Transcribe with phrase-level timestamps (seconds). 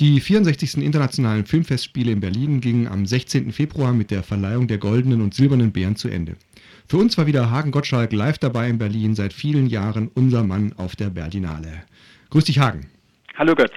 [0.00, 0.76] Die 64.
[0.76, 3.50] Internationalen Filmfestspiele in Berlin gingen am 16.
[3.50, 6.36] Februar mit der Verleihung der goldenen und silbernen Bären zu Ende.
[6.88, 10.72] Für uns war wieder Hagen Gottschalk live dabei in Berlin, seit vielen Jahren unser Mann
[10.76, 11.82] auf der Berlinale.
[12.30, 12.86] Grüß dich, Hagen.
[13.36, 13.72] Hallo Götz.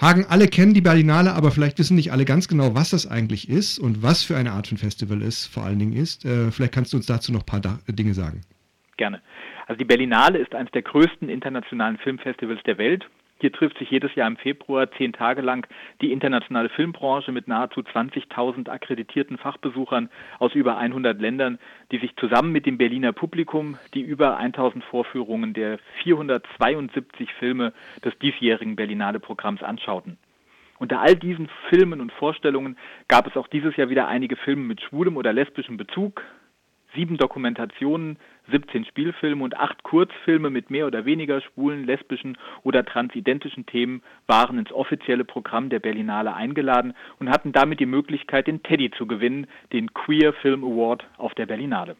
[0.00, 3.48] Hagen, alle kennen die Berlinale, aber vielleicht wissen nicht alle ganz genau, was das eigentlich
[3.48, 6.24] ist und was für eine Art von Festival es vor allen Dingen ist.
[6.24, 8.40] Äh, vielleicht kannst du uns dazu noch ein paar Dinge sagen.
[8.96, 9.22] Gerne.
[9.68, 13.04] Also die Berlinale ist eines der größten internationalen Filmfestivals der Welt.
[13.40, 15.66] Hier trifft sich jedes Jahr im Februar zehn Tage lang
[16.00, 21.58] die internationale Filmbranche mit nahezu 20.000 akkreditierten Fachbesuchern aus über 100 Ländern,
[21.90, 27.72] die sich zusammen mit dem Berliner Publikum die über 1000 Vorführungen der 472 Filme
[28.04, 30.16] des diesjährigen Berlinale Programms anschauten.
[30.78, 32.76] Unter all diesen Filmen und Vorstellungen
[33.08, 36.22] gab es auch dieses Jahr wieder einige Filme mit schwulem oder lesbischem Bezug,
[36.94, 38.16] sieben Dokumentationen,
[38.50, 44.58] 17 Spielfilme und acht Kurzfilme mit mehr oder weniger schwulen, lesbischen oder transidentischen Themen waren
[44.58, 49.46] ins offizielle Programm der Berlinale eingeladen und hatten damit die Möglichkeit, den Teddy zu gewinnen,
[49.72, 51.96] den Queer Film Award auf der Berlinale.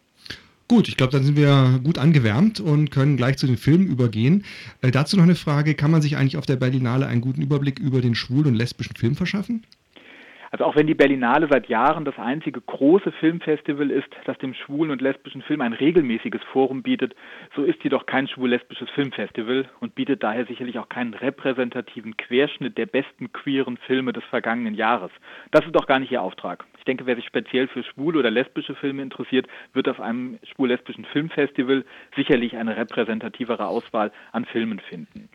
[0.66, 4.44] Gut, ich glaube, dann sind wir gut angewärmt und können gleich zu den Filmen übergehen.
[4.80, 7.78] Äh, dazu noch eine Frage, kann man sich eigentlich auf der Berlinale einen guten Überblick
[7.78, 9.62] über den schwulen und lesbischen Film verschaffen?
[10.54, 14.92] Also auch wenn die Berlinale seit Jahren das einzige große Filmfestival ist, das dem schwulen
[14.92, 17.16] und lesbischen Film ein regelmäßiges Forum bietet,
[17.56, 22.78] so ist sie doch kein schwul-lesbisches Filmfestival und bietet daher sicherlich auch keinen repräsentativen Querschnitt
[22.78, 25.10] der besten queeren Filme des vergangenen Jahres.
[25.50, 26.64] Das ist doch gar nicht ihr Auftrag.
[26.78, 31.04] Ich denke, wer sich speziell für schwule oder lesbische Filme interessiert, wird auf einem schwul-lesbischen
[31.06, 35.28] Filmfestival sicherlich eine repräsentativere Auswahl an Filmen finden.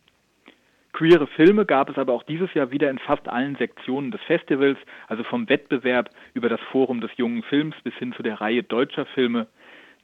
[1.00, 4.78] Queere Filme gab es aber auch dieses Jahr wieder in fast allen Sektionen des Festivals,
[5.08, 9.06] also vom Wettbewerb über das Forum des jungen Films bis hin zu der Reihe deutscher
[9.06, 9.48] Filme.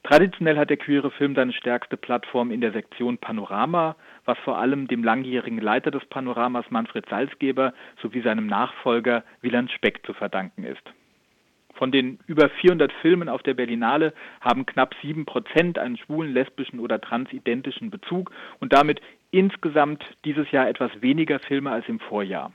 [0.04, 4.88] Traditionell hat der queere Film seine stärkste Plattform in der Sektion Panorama, was vor allem
[4.88, 10.94] dem langjährigen Leiter des Panoramas Manfred Salzgeber sowie seinem Nachfolger Wieland Speck zu verdanken ist.
[11.74, 16.80] Von den über 400 Filmen auf der Berlinale haben knapp 7 Prozent einen schwulen, lesbischen
[16.80, 18.32] oder transidentischen Bezug
[18.62, 19.02] und damit
[19.36, 22.54] insgesamt dieses Jahr etwas weniger Filme als im Vorjahr.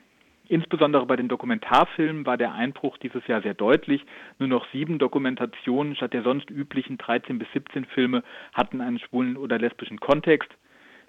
[0.48, 4.04] Insbesondere bei den Dokumentarfilmen war der Einbruch dieses Jahr sehr deutlich.
[4.38, 8.24] Nur noch sieben Dokumentationen statt der sonst üblichen 13 bis 17 Filme
[8.54, 10.48] hatten einen schwulen oder lesbischen Kontext.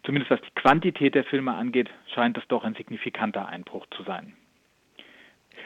[0.03, 4.33] Zumindest was die Quantität der Filme angeht, scheint es doch ein signifikanter Einbruch zu sein.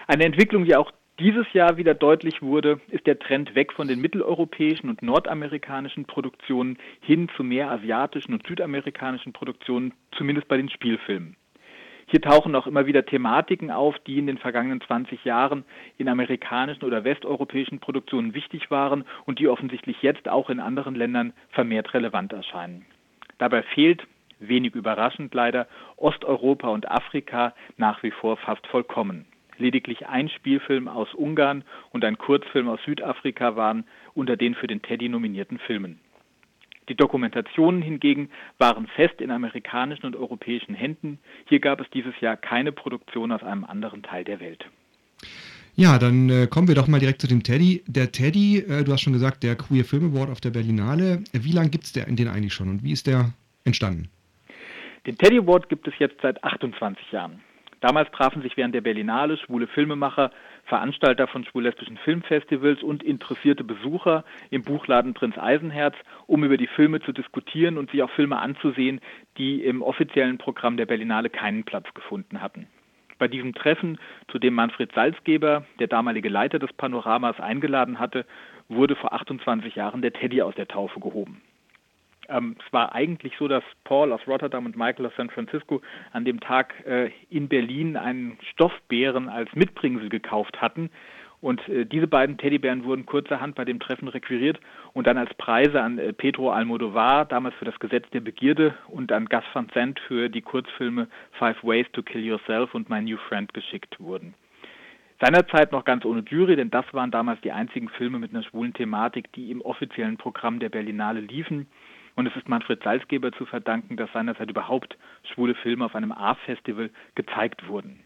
[0.07, 4.01] Eine Entwicklung, die auch dieses Jahr wieder deutlich wurde, ist der Trend weg von den
[4.01, 11.37] mitteleuropäischen und nordamerikanischen Produktionen hin zu mehr asiatischen und südamerikanischen Produktionen, zumindest bei den Spielfilmen.
[12.07, 15.63] Hier tauchen auch immer wieder Thematiken auf, die in den vergangenen 20 Jahren
[15.97, 21.33] in amerikanischen oder westeuropäischen Produktionen wichtig waren und die offensichtlich jetzt auch in anderen Ländern
[21.49, 22.85] vermehrt relevant erscheinen.
[23.37, 24.05] Dabei fehlt,
[24.39, 29.25] wenig überraschend leider, Osteuropa und Afrika nach wie vor fast vollkommen.
[29.57, 34.81] Lediglich ein Spielfilm aus Ungarn und ein Kurzfilm aus Südafrika waren unter den für den
[34.81, 35.99] Teddy nominierten Filmen.
[36.89, 38.29] Die Dokumentationen hingegen
[38.59, 41.19] waren fest in amerikanischen und europäischen Händen.
[41.47, 44.65] Hier gab es dieses Jahr keine Produktion aus einem anderen Teil der Welt.
[45.77, 47.83] Ja, dann äh, kommen wir doch mal direkt zu dem Teddy.
[47.87, 51.23] Der Teddy, äh, du hast schon gesagt, der Queer Film Award auf der Berlinale.
[51.33, 53.33] Wie lange gibt es den eigentlich schon und wie ist der
[53.65, 54.09] entstanden?
[55.05, 57.41] Den Teddy Award gibt es jetzt seit 28 Jahren.
[57.85, 60.31] Damals trafen sich während der Berlinale schwule Filmemacher,
[60.63, 65.93] Veranstalter von schwul-lesbischen Filmfestivals und interessierte Besucher im Buchladen Prinz Eisenherz,
[66.25, 69.01] um über die Filme zu diskutieren und sich auch Filme anzusehen,
[69.37, 72.65] die im offiziellen Programm der Berlinale keinen Platz gefunden hatten.
[73.19, 73.99] Bei diesem Treffen,
[74.31, 78.25] zu dem Manfred Salzgeber, der damalige Leiter des Panoramas, eingeladen hatte,
[78.67, 81.39] wurde vor 28 Jahren der Teddy aus der Taufe gehoben.
[82.29, 85.81] Ähm, es war eigentlich so, dass Paul aus Rotterdam und Michael aus San Francisco
[86.11, 90.89] an dem Tag äh, in Berlin einen Stoffbären als Mitbringsel gekauft hatten.
[91.41, 94.59] Und äh, diese beiden Teddybären wurden kurzerhand bei dem Treffen requiriert
[94.93, 99.11] und dann als Preise an äh, Pedro Almodovar, damals für das Gesetz der Begierde, und
[99.11, 101.07] an Gus Van Sant für die Kurzfilme
[101.37, 104.33] Five Ways to Kill Yourself und My New Friend geschickt wurden.
[105.21, 108.73] Seinerzeit noch ganz ohne Jury, denn das waren damals die einzigen Filme mit einer schwulen
[108.73, 111.67] Thematik, die im offiziellen Programm der Berlinale liefen.
[112.15, 114.97] Und es ist Manfred Salzgeber zu verdanken, dass seinerzeit überhaupt
[115.33, 117.99] schwule Filme auf einem A-Festival gezeigt wurden.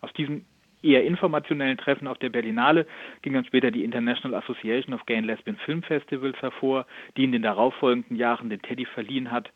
[0.00, 0.44] Aus diesem
[0.82, 2.86] eher informationellen Treffen auf der Berlinale
[3.22, 6.86] ging dann später die International Association of Gay and Lesbian Film Festivals hervor,
[7.16, 9.50] die in den darauffolgenden Jahren den Teddy verliehen hat.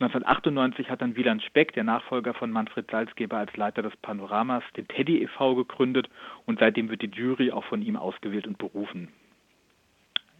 [0.00, 4.88] 1998 hat dann Wieland Speck, der Nachfolger von Manfred Salzgeber als Leiter des Panoramas, den
[4.88, 5.54] Teddy e.V.
[5.54, 6.08] gegründet
[6.44, 9.08] und seitdem wird die Jury auch von ihm ausgewählt und berufen.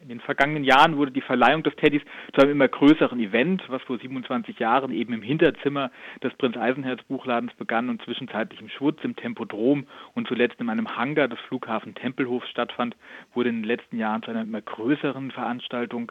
[0.02, 2.02] In den vergangenen Jahren wurde die Verleihung des Teddys
[2.34, 5.92] zu einem immer größeren Event, was vor 27 Jahren eben im Hinterzimmer
[6.24, 10.96] des Prinz Eisenherz Buchladens begann und zwischenzeitlich im Schwutz, im Tempodrom und zuletzt in einem
[10.96, 12.96] Hangar des Flughafen Tempelhofs stattfand,
[13.32, 16.10] wurde in den letzten Jahren zu einer immer größeren Veranstaltung.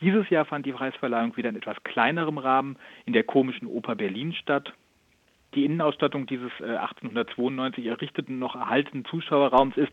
[0.00, 2.76] Dieses Jahr fand die Preisverleihung wieder in etwas kleinerem Rahmen
[3.06, 4.72] in der komischen Oper Berlin statt.
[5.54, 9.92] Die Innenausstattung dieses 1892 äh, errichteten, noch erhaltenen Zuschauerraums ist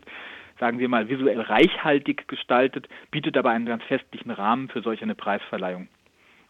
[0.62, 5.16] sagen wir mal, visuell reichhaltig gestaltet, bietet aber einen ganz festlichen Rahmen für solch eine
[5.16, 5.88] Preisverleihung.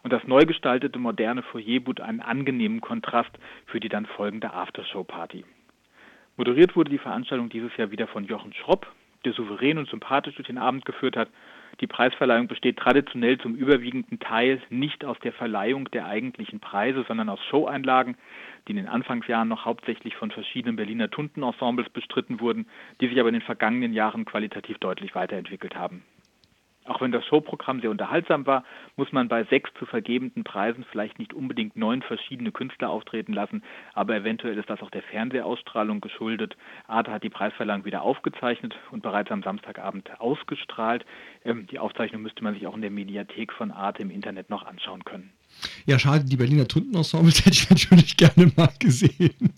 [0.02, 3.30] Und das neu gestaltete moderne Foyer bot einen angenehmen Kontrast
[3.64, 5.46] für die dann folgende Aftershow-Party.
[6.36, 8.86] Moderiert wurde die Veranstaltung dieses Jahr wieder von Jochen Schropp,
[9.24, 11.30] der souverän und sympathisch durch den Abend geführt hat.
[11.80, 17.28] Die Preisverleihung besteht traditionell zum überwiegenden Teil nicht aus der Verleihung der eigentlichen Preise, sondern
[17.28, 18.16] aus Showeinlagen,
[18.66, 22.66] die in den Anfangsjahren noch hauptsächlich von verschiedenen Berliner Tuntenensembles bestritten wurden,
[23.00, 26.04] die sich aber in den vergangenen Jahren qualitativ deutlich weiterentwickelt haben.
[26.86, 28.64] Auch wenn das Showprogramm sehr unterhaltsam war,
[28.96, 33.62] muss man bei sechs zu vergebenden Preisen vielleicht nicht unbedingt neun verschiedene Künstler auftreten lassen,
[33.94, 36.56] aber eventuell ist das auch der Fernsehausstrahlung geschuldet.
[36.88, 41.06] Arte hat die Preisverleihung wieder aufgezeichnet und bereits am Samstagabend ausgestrahlt.
[41.44, 44.66] Ähm, die Aufzeichnung müsste man sich auch in der Mediathek von Arte im Internet noch
[44.66, 45.32] anschauen können.
[45.86, 49.52] Ja, schade, die Berliner Tuntenensembles hätte ich natürlich gerne mal gesehen.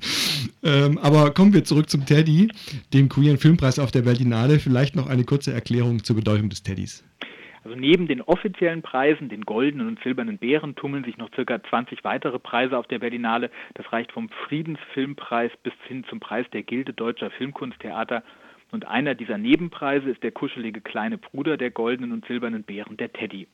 [0.62, 2.48] Ähm, aber kommen wir zurück zum Teddy,
[2.92, 4.58] dem Queeren Filmpreis auf der Berlinale.
[4.58, 7.04] Vielleicht noch eine kurze Erklärung zur Bedeutung des Teddys.
[7.64, 12.04] Also neben den offiziellen Preisen, den goldenen und silbernen Bären, tummeln sich noch circa 20
[12.04, 13.50] weitere Preise auf der Berlinale.
[13.72, 18.22] Das reicht vom Friedensfilmpreis bis hin zum Preis der Gilde Deutscher Filmkunsttheater.
[18.70, 23.12] Und einer dieser Nebenpreise ist der kuschelige kleine Bruder der goldenen und silbernen Bären, der
[23.12, 23.46] Teddy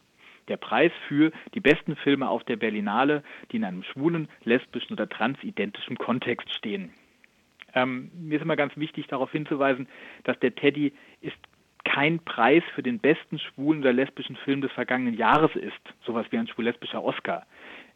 [0.51, 5.09] der Preis für die besten Filme auf der Berlinale, die in einem schwulen, lesbischen oder
[5.09, 6.93] transidentischen Kontext stehen.
[7.75, 9.89] Ähm, mir ist immer ganz wichtig darauf hinzuweisen,
[10.25, 11.37] dass der Teddy ist
[11.85, 16.39] kein Preis für den besten schwulen oder lesbischen Film des vergangenen Jahres ist, sowas wie
[16.39, 17.47] ein schwul-lesbischer Oscar.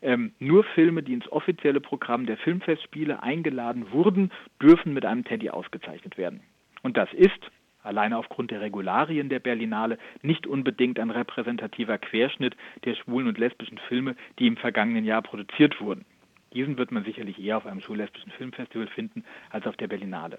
[0.01, 4.31] Ähm, nur Filme, die ins offizielle Programm der Filmfestspiele eingeladen wurden,
[4.61, 6.41] dürfen mit einem Teddy ausgezeichnet werden.
[6.83, 7.39] Und das ist,
[7.85, 13.79] alleine aufgrund der Regularien der Berlinale nicht unbedingt ein repräsentativer Querschnitt der schwulen und lesbischen
[13.89, 16.05] Filme, die im vergangenen Jahr produziert wurden.
[16.53, 20.39] Diesen wird man sicherlich eher auf einem schwul-lesbischen Filmfestival finden als auf der Berlinale.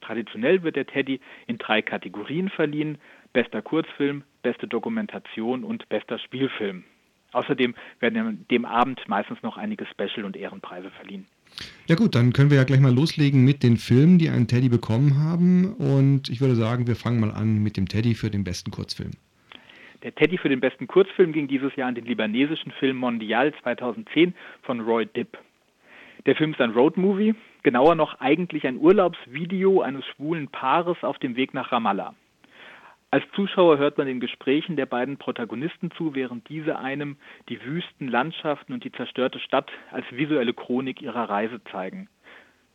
[0.00, 2.98] Traditionell wird der Teddy in drei Kategorien verliehen:
[3.32, 6.84] bester Kurzfilm, beste Dokumentation und bester Spielfilm.
[7.32, 11.26] Außerdem werden dem Abend meistens noch einige Special- und Ehrenpreise verliehen.
[11.86, 14.68] Ja gut, dann können wir ja gleich mal loslegen mit den Filmen, die einen Teddy
[14.68, 15.74] bekommen haben.
[15.74, 19.12] Und ich würde sagen, wir fangen mal an mit dem Teddy für den besten Kurzfilm.
[20.02, 24.34] Der Teddy für den besten Kurzfilm ging dieses Jahr an den libanesischen Film Mondial 2010
[24.62, 25.36] von Roy Dipp.
[26.26, 31.36] Der Film ist ein Roadmovie, genauer noch eigentlich ein Urlaubsvideo eines schwulen Paares auf dem
[31.36, 32.14] Weg nach Ramallah.
[33.12, 37.16] Als Zuschauer hört man den Gesprächen der beiden Protagonisten zu, während diese einem
[37.48, 42.08] die wüsten Landschaften und die zerstörte Stadt als visuelle Chronik ihrer Reise zeigen.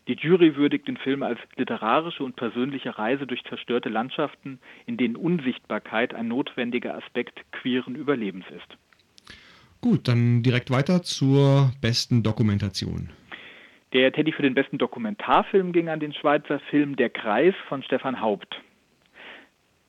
[0.10, 5.16] Die Jury würdigt den Film als literarische und persönliche Reise durch zerstörte Landschaften, in denen
[5.16, 9.38] Unsichtbarkeit ein notwendiger Aspekt queeren Überlebens ist.
[9.82, 13.10] Gut, dann direkt weiter zur besten Dokumentation.
[13.94, 18.20] Der Teddy für den besten Dokumentarfilm ging an den Schweizer Film Der Kreis von Stefan
[18.20, 18.62] Haupt.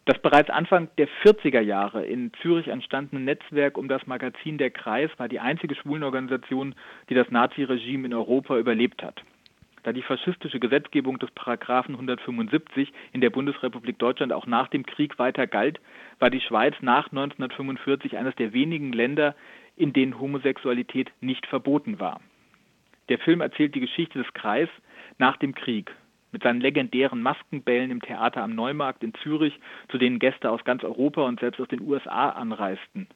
[0.07, 5.11] Das bereits Anfang der 40er Jahre in Zürich entstandene Netzwerk um das Magazin Der Kreis
[5.17, 6.77] war die einzige Schwulenorganisation,
[7.11, 9.25] die das Naziregime in Europa überlebt hat.
[9.83, 15.19] Da die faschistische Gesetzgebung des Paragraphen 175 in der Bundesrepublik Deutschland auch nach dem Krieg
[15.19, 15.81] weiter galt,
[16.21, 19.35] war die Schweiz nach 1945 eines der wenigen Länder,
[19.77, 22.21] in denen Homosexualität nicht verboten war.
[23.09, 24.69] Der Film erzählt die Geschichte des Kreis
[25.19, 25.93] nach dem Krieg,
[26.33, 29.59] mit seinen legendären Maskenbällen im Theater am Neumarkt in Zürich,
[29.91, 33.07] zu denen Gäste aus ganz Europa und selbst aus den USA anreisten.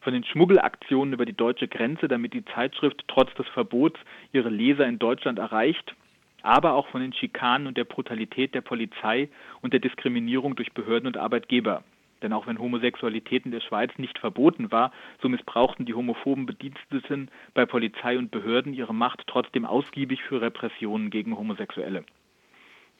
[0.00, 3.98] Von den Schmuggelaktionen über die deutsche Grenze, damit die Zeitschrift trotz des Verbots
[4.32, 5.94] ihre Leser in Deutschland erreicht,
[6.42, 9.28] aber auch von den Schikanen und der Brutalität der Polizei
[9.62, 11.82] und der Diskriminierung durch Behörden und Arbeitgeber.
[12.22, 17.30] Denn auch wenn Homosexualität in der Schweiz nicht verboten war, so missbrauchten die homophoben Bediensteten
[17.52, 22.04] bei Polizei und Behörden ihre Macht trotzdem ausgiebig für Repressionen gegen Homosexuelle.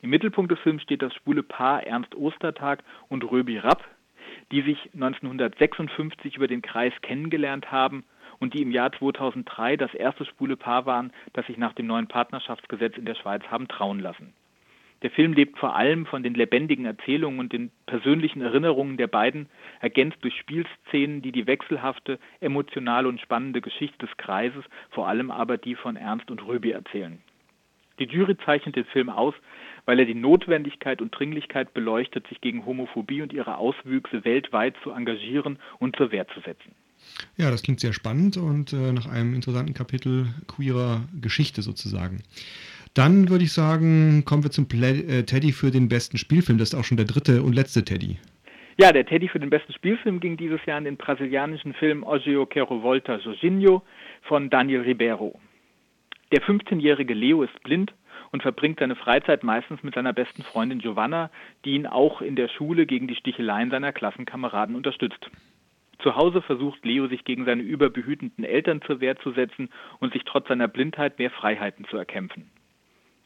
[0.03, 3.83] Im Mittelpunkt des Films steht das schwule Paar Ernst Ostertag und Röbi Rapp,
[4.53, 8.05] die sich 1956 über den Kreis kennengelernt haben
[8.39, 12.09] und die im Jahr 2003 das erste schwule Paar waren, das sich nach dem neuen
[12.09, 14.35] Partnerschaftsgesetz in der Schweiz haben trauen lassen.
[15.03, 19.49] Der Film lebt vor allem von den lebendigen Erzählungen und den persönlichen Erinnerungen der beiden,
[19.81, 25.59] ergänzt durch Spielszenen, die die wechselhafte, emotionale und spannende Geschichte des Kreises, vor allem aber
[25.59, 27.21] die von Ernst und Röbi erzählen.
[27.99, 29.35] Die Jury zeichnet den Film aus,
[29.87, 34.91] weil er die Notwendigkeit und Dringlichkeit beleuchtet, sich gegen Homophobie und ihre Auswüchse weltweit zu
[34.91, 36.75] engagieren und zur Wehr zu setzen.
[37.37, 42.23] Ja, das klingt sehr spannend und äh, nach einem interessanten Kapitel queerer Geschichte sozusagen.
[42.95, 46.59] Dann würde ich sagen, kommen wir zum Play äh, Teddy für den besten Spielfilm.
[46.59, 48.19] Das ist auch schon der dritte und letzte Teddy.
[48.79, 52.45] Ja, der Teddy für den besten Spielfilm ging dieses Jahr an den brasilianischen Film Ogio
[52.47, 53.83] Quero Volta Jorginho
[54.23, 55.39] von Daniel Ribeiro.
[56.33, 57.93] Der 15-jährige Leo ist blind
[58.37, 61.31] und verbringt seine Freizeit meistens mit seiner besten Freundin Giovanna,
[61.65, 65.31] die ihn auch in der Schule gegen die Sticheleien seiner Klassenkameraden unterstützt.
[66.01, 70.23] Zu Hause versucht Leo sich gegen seine überbehütenden Eltern zur Wehr zu setzen und sich
[70.27, 72.51] trotz seiner Blindheit mehr Freiheiten zu erkämpfen.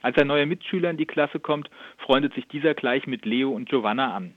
[0.01, 3.69] Als ein neuer Mitschüler in die Klasse kommt, freundet sich dieser gleich mit Leo und
[3.69, 4.35] Giovanna an.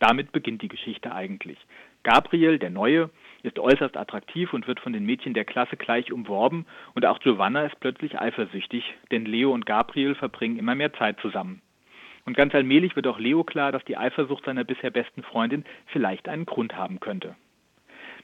[0.00, 1.58] Damit beginnt die Geschichte eigentlich.
[2.02, 3.10] Gabriel, der Neue,
[3.42, 7.64] ist äußerst attraktiv und wird von den Mädchen der Klasse gleich umworben und auch Giovanna
[7.66, 11.62] ist plötzlich eifersüchtig, denn Leo und Gabriel verbringen immer mehr Zeit zusammen.
[12.24, 16.28] Und ganz allmählich wird auch Leo klar, dass die Eifersucht seiner bisher besten Freundin vielleicht
[16.28, 17.36] einen Grund haben könnte.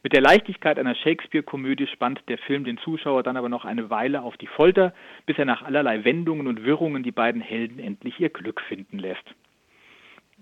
[0.02, 4.20] Mit der Leichtigkeit einer Shakespeare-Komödie spannt der Film den Zuschauer dann aber noch eine Weile
[4.20, 4.92] auf die Folter,
[5.24, 9.34] bis er nach allerlei Wendungen und Wirrungen die beiden Helden endlich ihr Glück finden lässt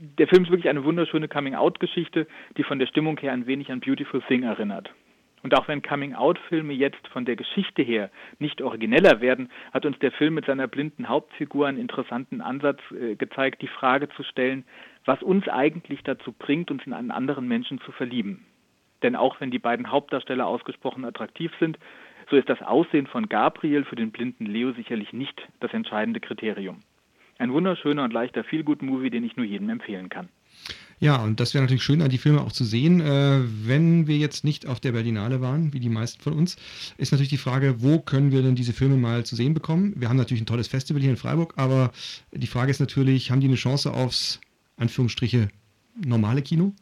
[0.03, 3.81] der Film ist wirklich eine wunderschöne Coming-out-Geschichte, die von der Stimmung her ein wenig an
[3.81, 4.91] Beautiful Thing erinnert.
[5.45, 10.13] Und auch wenn Coming-out-Filme jetzt von der Geschichte her nicht origineller werden, hat uns der
[10.13, 14.65] Film mit seiner blinden Hauptfigur einen interessanten Ansatz äh, gezeigt, die Frage zu stellen,
[15.05, 18.45] was uns eigentlich dazu bringt, uns in einen anderen Menschen zu verlieben.
[19.03, 21.79] Denn auch wenn die beiden Hauptdarsteller ausgesprochen attraktiv sind,
[22.31, 26.81] so ist das Aussehen von Gabriel für den blinden Leo sicherlich nicht das entscheidende Kriterium.
[27.43, 30.29] Ein wunderschöner und leichter Feelgood-Movie, den ich nur jedem empfehlen kann.
[31.01, 33.01] Ja, und das wäre natürlich schön, die Filme auch zu sehen.
[33.01, 36.55] Äh, wenn wir jetzt nicht auf der Berlinale waren, wie die meisten von uns,
[36.99, 39.93] ist natürlich die Frage, wo können wir denn diese Filme mal zu sehen bekommen?
[39.97, 41.91] Wir haben natürlich ein tolles Festival hier in Freiburg, aber
[42.31, 44.41] die Frage ist natürlich, haben die eine Chance aufs,
[44.77, 45.49] Anführungsstriche,
[45.97, 46.75] normale Kino?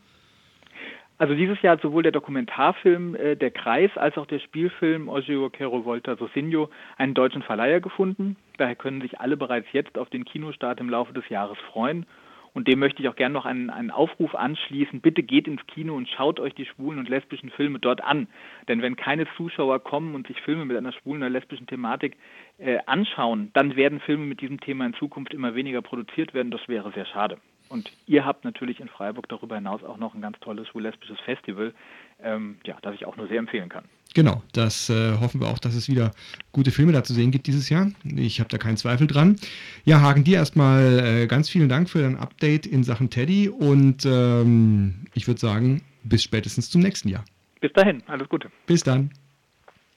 [1.21, 5.51] Also dieses Jahr hat sowohl der Dokumentarfilm äh, Der Kreis als auch der Spielfilm Ogio
[5.51, 8.37] Quero Volta Sosinho einen deutschen Verleiher gefunden.
[8.57, 12.07] Daher können sich alle bereits jetzt auf den Kinostart im Laufe des Jahres freuen.
[12.55, 15.03] Und dem möchte ich auch gerne noch einen, einen Aufruf anschließen.
[15.03, 18.27] Bitte geht ins Kino und schaut euch die schwulen und lesbischen Filme dort an.
[18.67, 22.17] Denn wenn keine Zuschauer kommen und sich Filme mit einer schwulen oder lesbischen Thematik
[22.57, 26.51] äh, anschauen, dann werden Filme mit diesem Thema in Zukunft immer weniger produziert werden.
[26.51, 27.37] Das wäre sehr schade.
[27.71, 31.73] Und ihr habt natürlich in Freiburg darüber hinaus auch noch ein ganz tolles schwul-lesbisches Festival,
[32.21, 33.85] ähm, ja, das ich auch nur sehr empfehlen kann.
[34.13, 36.11] Genau, das äh, hoffen wir auch, dass es wieder
[36.51, 37.93] gute Filme da zu sehen gibt dieses Jahr.
[38.03, 39.37] Ich habe da keinen Zweifel dran.
[39.85, 44.05] Ja, Hagen, dir erstmal äh, ganz vielen Dank für dein Update in Sachen Teddy und
[44.05, 47.25] ähm, ich würde sagen, bis spätestens zum nächsten Jahr.
[47.61, 48.51] Bis dahin, alles Gute.
[48.67, 49.11] Bis dann.